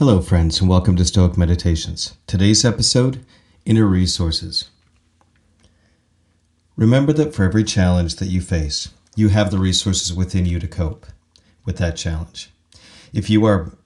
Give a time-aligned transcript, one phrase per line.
[0.00, 2.14] Hello, friends, and welcome to Stoic Meditations.
[2.26, 3.22] Today's episode
[3.66, 4.70] Inner Resources.
[6.74, 10.66] Remember that for every challenge that you face, you have the resources within you to
[10.66, 11.06] cope
[11.66, 12.50] with that challenge.
[13.12, 13.76] If you are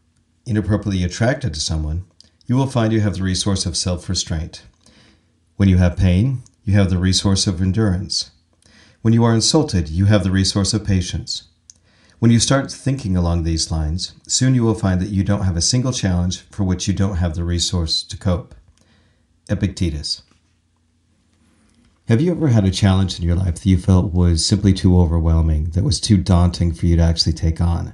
[0.46, 2.04] inappropriately attracted to someone,
[2.46, 4.62] you will find you have the resource of self restraint.
[5.56, 8.30] When you have pain, you have the resource of endurance.
[9.02, 11.48] When you are insulted, you have the resource of patience.
[12.24, 15.58] When you start thinking along these lines, soon you will find that you don't have
[15.58, 18.54] a single challenge for which you don't have the resource to cope.
[19.50, 20.22] Epictetus.
[22.08, 24.98] Have you ever had a challenge in your life that you felt was simply too
[24.98, 27.92] overwhelming, that was too daunting for you to actually take on?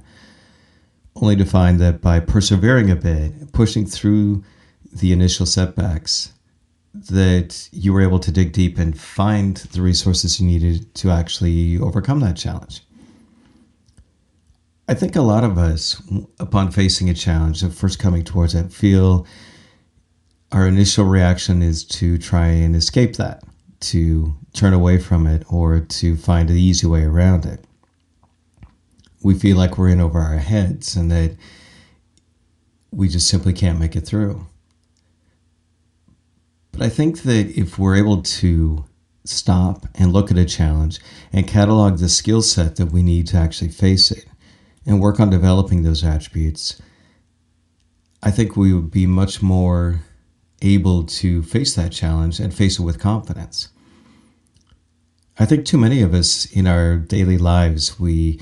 [1.13, 4.45] Only to find that by persevering a bit, pushing through
[4.93, 6.31] the initial setbacks,
[6.93, 11.77] that you were able to dig deep and find the resources you needed to actually
[11.77, 12.81] overcome that challenge.
[14.91, 16.01] I think a lot of us,
[16.37, 19.25] upon facing a challenge of first coming towards it, feel
[20.51, 23.41] our initial reaction is to try and escape that,
[23.79, 27.63] to turn away from it, or to find an easy way around it.
[29.23, 31.37] We feel like we're in over our heads and that
[32.91, 34.45] we just simply can't make it through.
[36.73, 38.83] But I think that if we're able to
[39.23, 40.99] stop and look at a challenge
[41.31, 44.25] and catalog the skill set that we need to actually face it,
[44.85, 46.81] and work on developing those attributes,
[48.23, 50.01] I think we would be much more
[50.61, 53.69] able to face that challenge and face it with confidence.
[55.39, 58.39] I think too many of us in our daily lives, we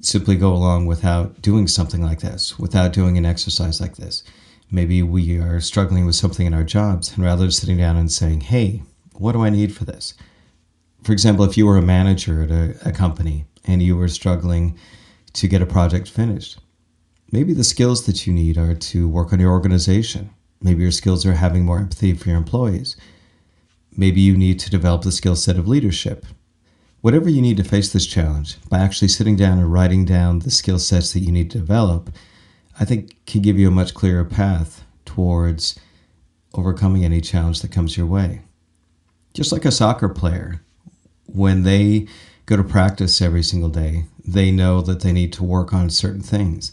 [0.00, 4.22] simply go along without doing something like this, without doing an exercise like this.
[4.70, 8.12] Maybe we are struggling with something in our jobs, and rather than sitting down and
[8.12, 8.82] saying, Hey,
[9.14, 10.14] what do I need for this?
[11.02, 14.78] For example, if you were a manager at a, a company and you were struggling
[15.34, 16.58] to get a project finished.
[17.30, 20.30] Maybe the skills that you need are to work on your organization.
[20.60, 22.96] Maybe your skills are having more empathy for your employees.
[23.96, 26.24] Maybe you need to develop the skill set of leadership.
[27.00, 30.50] Whatever you need to face this challenge, by actually sitting down and writing down the
[30.50, 32.10] skill sets that you need to develop,
[32.80, 35.78] I think can give you a much clearer path towards
[36.54, 38.42] overcoming any challenge that comes your way.
[39.34, 40.62] Just like a soccer player,
[41.26, 42.08] when they
[42.46, 46.22] go to practice every single day, they know that they need to work on certain
[46.22, 46.72] things.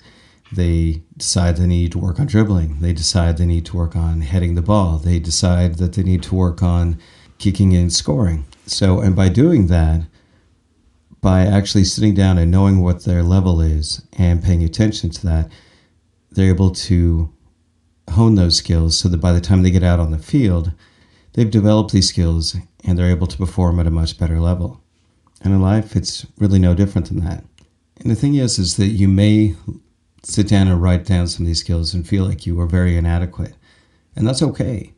[0.51, 2.79] They decide they need to work on dribbling.
[2.81, 4.97] They decide they need to work on heading the ball.
[4.97, 6.99] They decide that they need to work on
[7.37, 8.45] kicking and scoring.
[8.65, 10.01] So, and by doing that,
[11.21, 15.51] by actually sitting down and knowing what their level is and paying attention to that,
[16.31, 17.33] they're able to
[18.11, 20.71] hone those skills so that by the time they get out on the field,
[21.33, 24.81] they've developed these skills and they're able to perform at a much better level.
[25.45, 27.43] And in life, it's really no different than that.
[27.97, 29.55] And the thing is, is that you may
[30.23, 32.97] sit down and write down some of these skills and feel like you are very
[32.97, 33.53] inadequate.
[34.15, 34.91] And that's okay.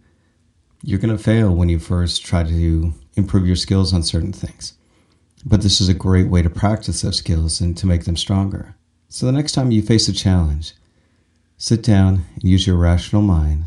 [0.82, 4.74] You're going to fail when you first try to improve your skills on certain things.
[5.46, 8.74] But this is a great way to practice those skills and to make them stronger.
[9.10, 10.76] So the next time you face a challenge,
[11.58, 13.66] sit down and use your rational mind.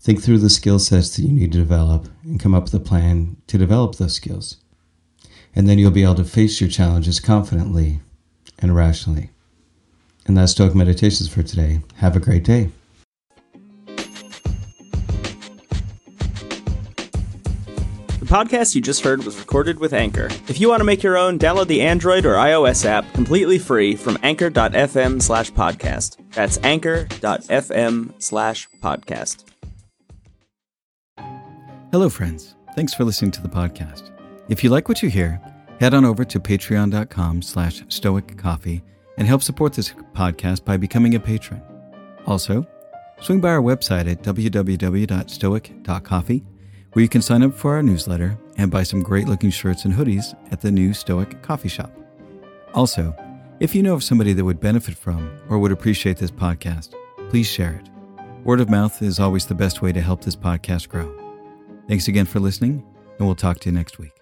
[0.00, 2.80] Think through the skill sets that you need to develop and come up with a
[2.80, 4.56] plan to develop those skills
[5.54, 8.00] and then you'll be able to face your challenges confidently
[8.58, 9.30] and rationally.
[10.26, 11.80] And that's Stoic Meditations for today.
[11.96, 12.70] Have a great day.
[18.18, 20.28] The podcast you just heard was recorded with Anchor.
[20.48, 23.96] If you want to make your own, download the Android or iOS app completely free
[23.96, 26.16] from anchor.fm slash podcast.
[26.32, 29.44] That's anchor.fm slash podcast.
[31.90, 32.54] Hello, friends.
[32.74, 34.11] Thanks for listening to the podcast.
[34.48, 35.40] If you like what you hear,
[35.80, 38.82] head on over to patreon.com slash stoiccoffee
[39.16, 41.62] and help support this podcast by becoming a patron.
[42.26, 42.66] Also,
[43.20, 46.44] swing by our website at www.stoic.coffee,
[46.92, 49.94] where you can sign up for our newsletter and buy some great looking shirts and
[49.94, 51.90] hoodies at the new Stoic Coffee Shop.
[52.74, 53.14] Also,
[53.60, 56.94] if you know of somebody that would benefit from or would appreciate this podcast,
[57.30, 57.88] please share it.
[58.44, 61.14] Word of mouth is always the best way to help this podcast grow.
[61.88, 62.84] Thanks again for listening,
[63.18, 64.21] and we'll talk to you next week.